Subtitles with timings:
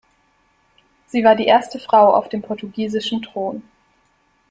[1.05, 3.61] Sie war die erste Frau auf dem portugiesischen Thron.